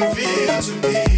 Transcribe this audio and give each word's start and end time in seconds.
revealed 0.00 0.62
to 0.62 0.88
me. 0.88 1.09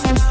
Thank 0.00 0.27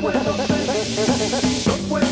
puedo 0.00 0.12
perder, 0.12 1.66
no 1.66 1.74
puedo 1.88 2.11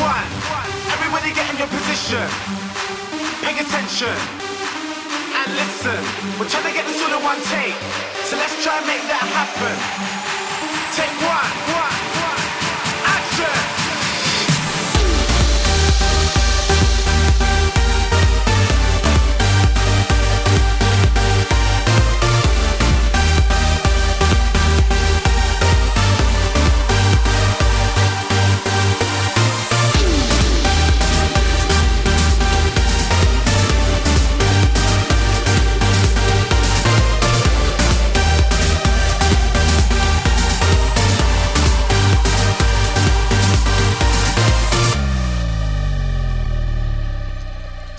one. 0.01 0.29
Everybody 0.89 1.29
get 1.37 1.45
in 1.53 1.57
your 1.61 1.69
position. 1.69 2.25
Pay 3.45 3.53
attention. 3.61 4.17
And 5.37 5.49
listen. 5.53 6.01
We're 6.37 6.49
trying 6.49 6.67
to 6.69 6.73
get 6.73 6.85
this 6.89 6.97
all 7.05 7.13
in 7.13 7.21
one 7.23 7.41
take. 7.53 7.77
So 8.25 8.33
let's 8.37 8.57
try 8.63 8.77
and 8.77 8.87
make 8.89 9.03
that 9.13 9.25
happen. 9.37 9.75
Take 10.97 11.13
one. 11.21 11.80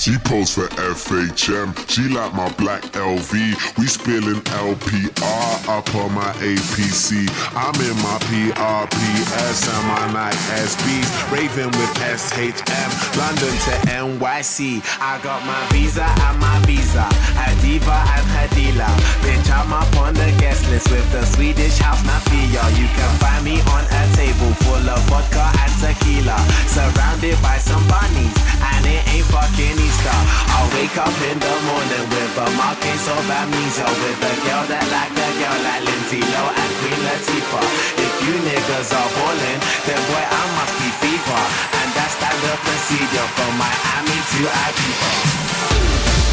She 0.02 0.18
posts 0.18 0.56
for 0.56 0.66
FHM. 0.82 1.78
She 1.88 2.08
like 2.08 2.34
my 2.34 2.50
black 2.58 2.82
LV. 2.90 3.30
We 3.78 3.86
spilling 3.86 4.42
LPR 4.50 5.68
up 5.70 5.94
on 5.94 6.10
my 6.10 6.32
APC. 6.42 7.30
I'm 7.54 7.78
in 7.78 7.94
my 8.02 8.18
PRPS 8.26 9.62
and 9.62 9.86
my 9.86 10.10
Nike 10.10 10.42
SBs. 10.58 11.06
Raving 11.30 11.70
with 11.78 11.94
SHM. 12.02 12.90
London 13.14 13.54
to 13.62 13.74
NYC. 13.94 14.82
I 14.98 15.22
got 15.22 15.46
my 15.46 15.62
visa 15.70 16.02
and 16.02 16.38
my 16.40 16.58
visa. 16.66 17.06
Hadiva 17.38 18.02
and 18.18 18.26
Hadila. 18.34 18.90
Bitch, 19.22 19.54
I'm 19.54 19.72
up 19.72 19.86
on 20.02 20.14
the 20.14 20.34
guest 20.42 20.68
list 20.68 20.90
with 20.90 21.06
the 21.12 21.24
Swedish 21.26 21.78
house 21.78 22.04
mafia. 22.04 22.66
You 22.74 22.90
can 22.90 23.12
find 23.22 23.44
me 23.44 23.60
on 23.70 23.84
a 23.86 24.02
table 24.16 24.50
full 24.66 24.82
of 24.82 24.98
vodka 25.06 25.61
tequila. 25.82 26.38
Surrounded 26.70 27.34
by 27.42 27.58
some 27.58 27.82
bunnies. 27.90 28.30
And 28.62 28.86
it 28.86 29.02
ain't 29.10 29.26
fucking 29.26 29.76
Easter. 29.82 30.18
I'll 30.54 30.70
wake 30.78 30.94
up 30.94 31.16
in 31.28 31.36
the 31.42 31.54
morning 31.66 32.06
with 32.14 32.38
a 32.38 32.46
mild 32.54 32.78
case 32.78 33.06
of 33.10 33.26
amnesia. 33.26 33.86
With 33.90 34.22
a 34.22 34.34
girl 34.46 34.64
that 34.70 34.86
like 34.94 35.10
a 35.10 35.28
girl 35.42 35.58
like 35.66 35.82
Lindsay 35.82 36.22
Lohan 36.22 36.54
and 36.54 36.72
Queen 36.78 37.00
Latifah. 37.02 37.66
If 37.98 38.14
you 38.22 38.34
niggas 38.46 38.94
are 38.94 39.10
ballin', 39.18 39.60
then 39.90 40.00
boy, 40.06 40.22
I 40.22 40.42
must 40.54 40.74
be 40.78 40.88
FIFA. 41.02 41.40
And 41.82 41.90
that's 41.98 42.16
procedure 42.62 43.26
Miami 43.26 43.26
to 43.26 43.26
Ibiza. 43.26 43.32
From 43.38 43.52
Miami 43.58 44.18
to 44.30 44.40
Ibiza. 44.64 46.31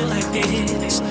Feel 0.00 0.08
like 0.08 0.32
this. 0.32 1.09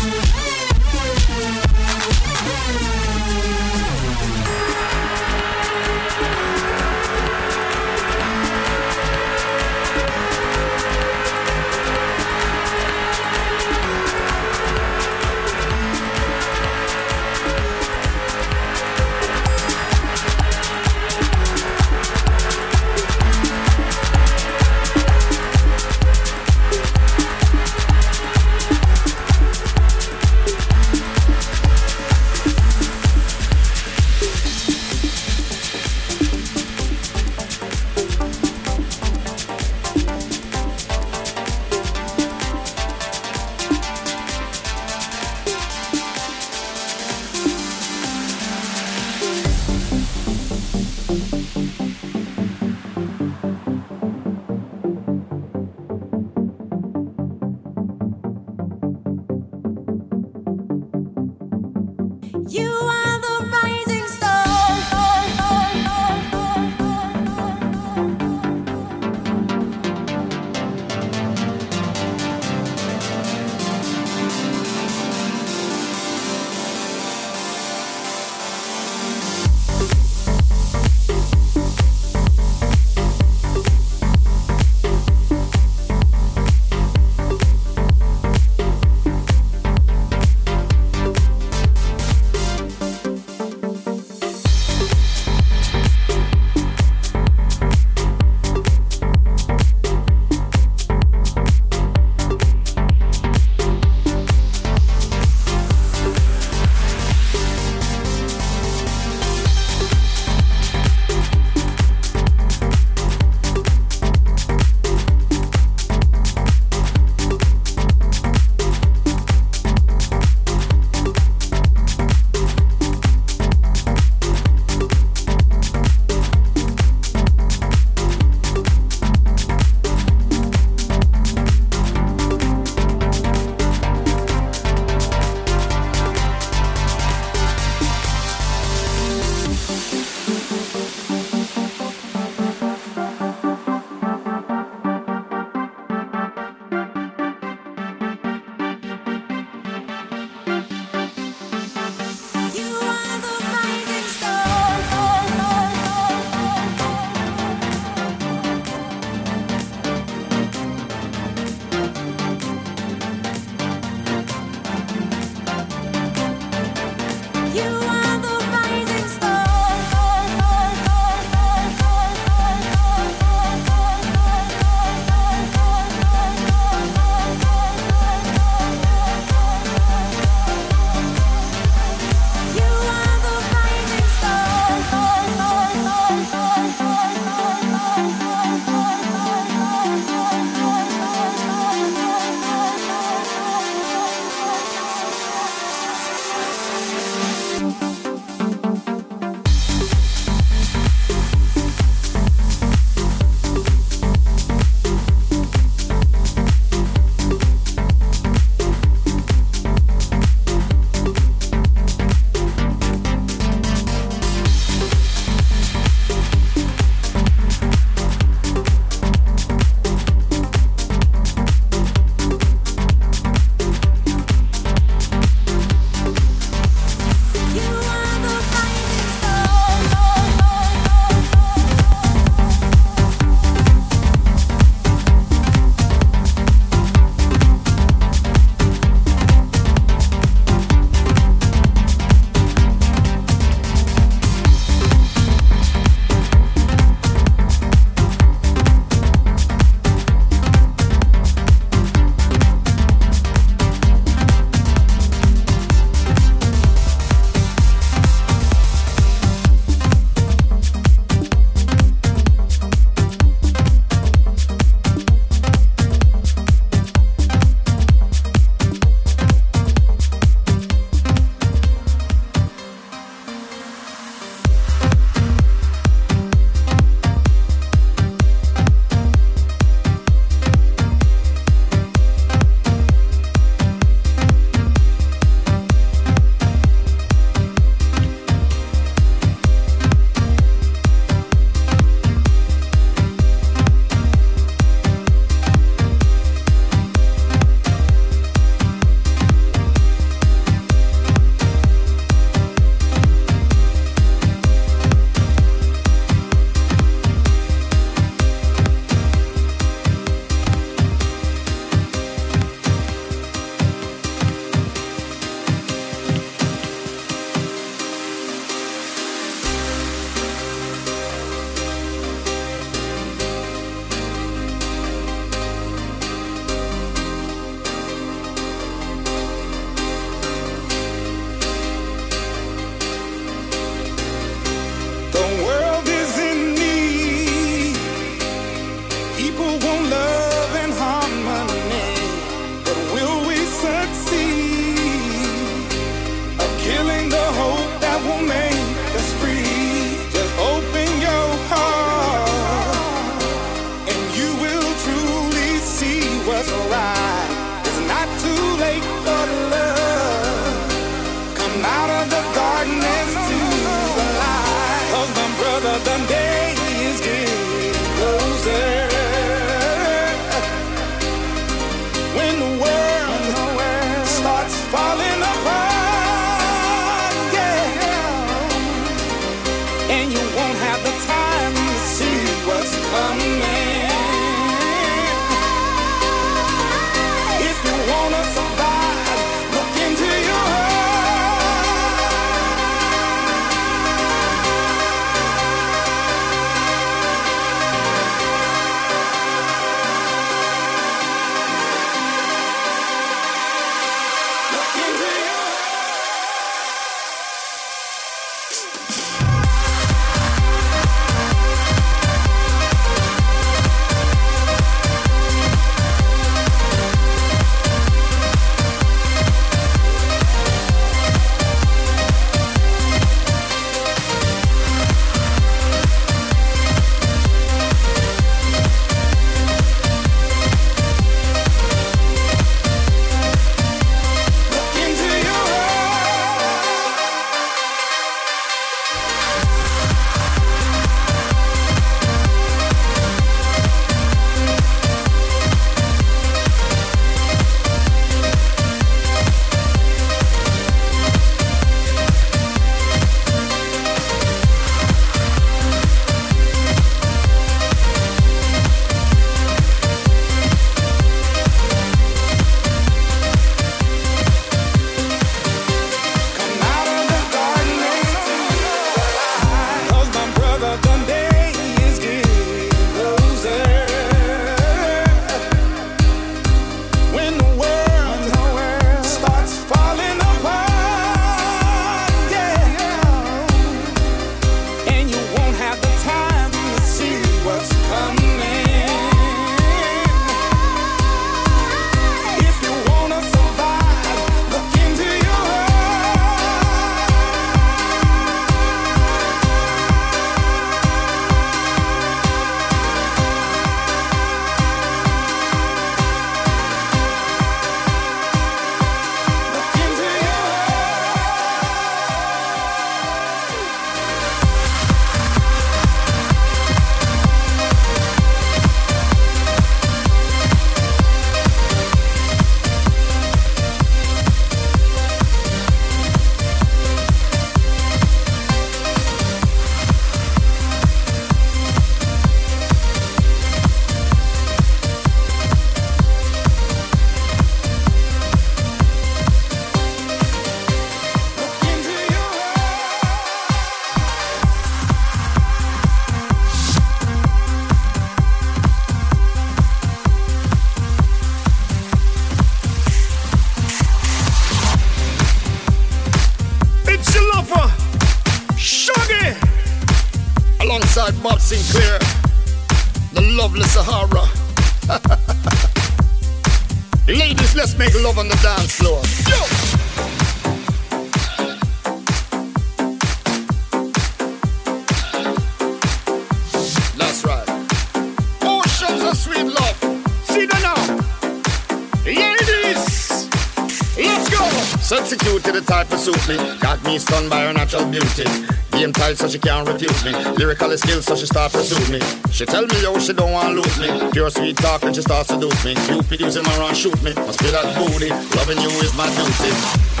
So 589.17 589.27
she 589.27 589.39
can't 589.39 589.67
refuse 589.67 590.05
me. 590.05 590.11
Lyrical 590.35 590.75
skills 590.77 591.05
so 591.05 591.15
she 591.15 591.25
start 591.25 591.51
pursue 591.51 591.91
me. 591.91 591.99
She 592.31 592.45
tell 592.45 592.65
me 592.65 592.81
yo 592.81 592.97
she 592.99 593.13
don't 593.13 593.31
want 593.31 593.55
lose 593.55 593.79
me. 593.79 593.87
Pure 594.11 594.29
sweet 594.29 594.57
talk 594.57 594.83
and 594.83 594.95
she 594.95 595.01
start 595.01 595.27
seduce 595.27 595.65
me. 595.65 595.75
Cupid 595.75 596.19
using 596.19 596.43
my 596.43 596.57
run 596.57 596.73
shoot 596.73 597.01
me. 597.03 597.13
Must 597.13 597.39
be 597.39 597.51
that 597.51 597.75
booty. 597.77 598.09
Loving 598.09 598.59
you 598.61 598.69
is 598.81 598.95
my 598.95 599.07
duty. 599.15 600.00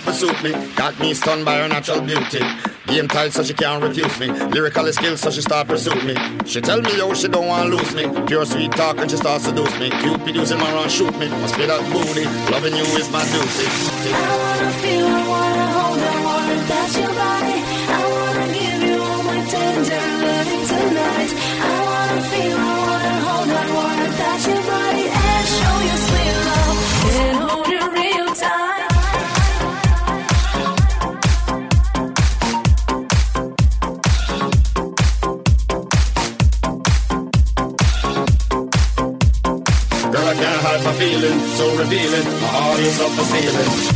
start 0.00 0.16
pursuit 0.16 0.42
me. 0.42 0.74
Got 0.74 0.98
me 0.98 1.14
stunned 1.14 1.44
by 1.44 1.58
her 1.58 1.68
natural 1.68 2.00
beauty. 2.00 2.40
Game 2.86 3.08
tight 3.08 3.32
so 3.32 3.42
she 3.42 3.54
can't 3.54 3.82
refuse 3.82 4.18
me. 4.20 4.28
Lyrical 4.28 4.92
skills 4.92 5.20
so 5.20 5.30
she 5.30 5.40
start 5.40 5.68
pursue 5.68 5.94
me. 6.02 6.14
She 6.44 6.60
tell 6.60 6.80
me 6.80 6.96
yo 6.96 7.14
she 7.14 7.28
don't 7.28 7.46
want 7.46 7.70
lose 7.70 7.94
me. 7.94 8.04
Pure 8.26 8.46
sweet 8.46 8.72
talk 8.72 8.98
and 8.98 9.10
she 9.10 9.16
start 9.16 9.42
seduce 9.42 9.78
me. 9.78 9.90
Cupid 9.90 10.34
using 10.34 10.58
my 10.58 10.72
run 10.72 10.88
shoot 10.88 11.16
me. 11.18 11.28
Must 11.28 11.56
be 11.56 11.66
that 11.66 11.82
booty. 11.92 12.24
Loving 12.52 12.76
you 12.76 12.84
is 13.00 13.10
my 13.10 13.24
duty. 13.24 13.66
I 14.12 14.36
wanna 14.42 14.70
feel, 14.82 15.06
I 15.06 15.28
wanna 15.32 15.66
hold, 15.76 15.98
I 15.98 16.16
wanna 16.28 16.58
touch 16.70 16.96
your 17.00 17.12
body. 17.22 17.58
I 17.88 18.02
wanna 18.12 18.46
give 18.56 18.82
you 18.88 18.96
all 19.02 19.22
my 19.22 19.38
tender 19.52 20.06
loving 20.26 20.64
tonight. 20.72 21.30
I 21.60 21.76
wanna 21.88 22.22
feel, 22.30 22.58
I 22.58 22.74
wanna 22.84 23.14
hold, 23.26 23.48
I 23.50 23.64
wanna 23.76 24.08
touch 24.20 24.46
your 24.46 24.62
body. 24.62 25.15
My 42.98 43.02
heart 43.04 43.90
is 43.90 43.95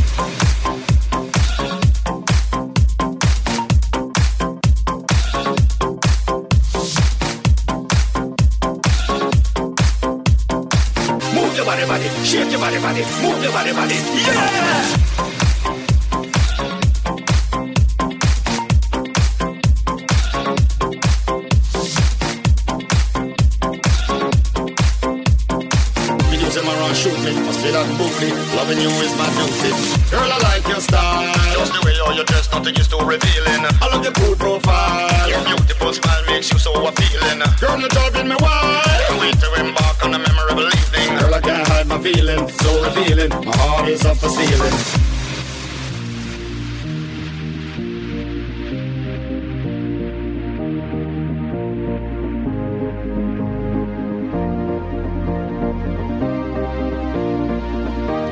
appealing. 37.31 37.57
Girl, 37.59 37.79
you're 37.79 37.89
driving 37.89 38.27
me 38.27 38.35
wild. 38.39 38.85
Can't 39.07 39.19
wait 39.21 39.39
to 39.39 39.53
embark 39.59 40.05
on 40.05 40.13
a 40.13 40.19
memorable 40.19 40.67
evening. 40.67 41.17
Girl, 41.19 41.33
I 41.33 41.41
can't 41.41 41.67
hide 41.67 41.87
my 41.87 41.99
feelings, 42.01 42.53
so 42.61 42.83
revealing. 42.83 43.29
My 43.45 43.55
heart 43.57 43.89
is 43.89 44.05
up 44.05 44.17
for 44.17 44.29
stealing. 44.29 44.73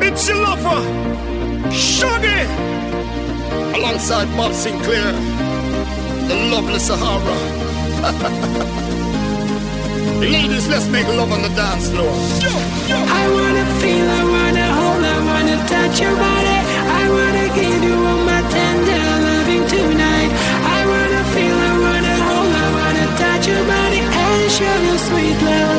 It's 0.01 0.27
your 0.27 0.37
lover, 0.37 0.81
Shaggy, 1.71 2.41
alongside 3.77 4.25
Bob 4.35 4.51
Sinclar, 4.51 5.13
the 6.27 6.35
lovely 6.51 6.79
Sahara. 6.79 8.85
Ladies, 10.19 10.67
let's 10.67 10.87
make 10.87 11.07
love 11.07 11.31
on 11.31 11.41
the 11.41 11.49
dance 11.49 11.89
floor. 11.89 12.11
Yo, 12.43 12.51
yo. 12.91 12.97
I 13.21 13.23
wanna 13.31 13.65
feel, 13.79 14.07
I 14.19 14.23
wanna 14.35 14.67
hold, 14.79 15.03
I 15.15 15.17
wanna 15.29 15.57
touch 15.65 15.95
your 16.01 16.15
body. 16.15 16.57
I 17.01 17.03
wanna 17.15 17.47
give 17.55 17.81
you 17.87 17.95
all 17.95 18.21
my 18.27 18.41
tender 18.51 18.99
loving 19.27 19.65
tonight. 19.67 20.31
I 20.77 20.79
wanna 20.91 21.23
feel, 21.33 21.57
I 21.71 21.73
wanna 21.85 22.15
hold, 22.27 22.51
I 22.51 22.67
wanna 22.79 23.05
touch 23.23 23.47
your 23.47 23.63
body 23.63 24.01
and 24.03 24.51
show 24.51 24.75
you 24.87 24.95
sweet 25.07 25.39
love 25.41 25.78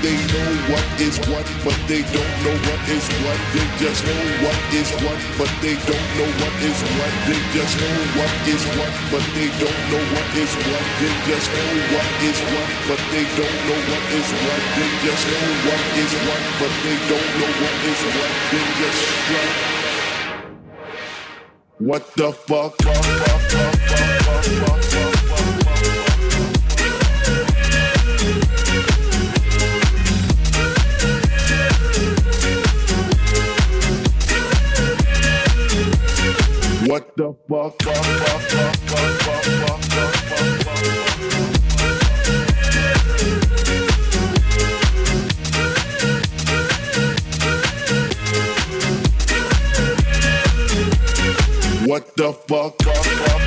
They 0.00 0.16
know 0.16 0.48
what 0.72 0.86
is 0.96 1.20
what, 1.28 1.44
but 1.60 1.76
they 1.84 2.00
don't 2.00 2.36
know 2.40 2.56
what 2.64 2.80
is 2.88 3.04
what. 3.20 3.36
They 3.52 3.66
just 3.76 4.00
know 4.08 4.16
what 4.40 4.56
is 4.72 4.88
what, 5.04 5.20
but 5.36 5.52
they 5.60 5.76
don't 5.76 6.08
know 6.16 6.30
what 6.40 6.56
is 6.64 6.80
what. 6.96 7.12
They 7.28 7.36
just 7.52 7.76
know 7.76 7.92
what 8.16 8.32
is 8.48 8.64
what, 8.80 8.92
but 9.12 9.20
they 9.36 9.52
don't 9.60 9.82
know 9.92 10.00
what 10.16 10.24
is 10.40 10.52
what. 10.56 10.84
They 11.04 11.12
just 11.28 11.52
know 11.52 11.68
what 11.92 12.08
is 12.24 12.40
what, 12.48 12.68
but 12.88 13.00
they 13.12 13.28
don't 13.36 13.60
know 13.68 13.80
what 13.92 14.04
is 14.16 14.28
what. 14.40 14.60
They 14.72 14.88
just 15.04 15.24
know 15.28 15.44
what 15.68 15.82
is 16.00 16.12
what, 16.24 16.42
but 16.64 16.72
they 16.80 16.96
don't 17.04 17.30
know 17.36 17.52
what 17.60 17.76
is 17.92 18.00
what. 18.16 18.30
They 18.56 18.64
just 18.80 19.00
strut. 19.04 19.52
What 21.76 22.04
the 22.16 22.32
fuck? 22.32 22.72
What 37.00 37.16
the 37.16 37.32
fuck? 37.48 37.82
fuck, 37.82 37.96
fuck, 37.96 38.42
fuck, 38.42 38.72
fuck, 38.90 39.14
fuck, 39.22 39.40
fuck, 39.40 40.12
fuck, 40.28 40.60
fuck, 40.60 40.90
What 51.88 52.04
the 52.16 52.32
fuck, 52.34 52.82
fuck, 52.82 53.04
fuck, 53.04 53.39